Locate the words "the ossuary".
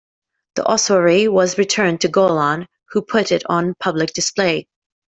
0.55-1.27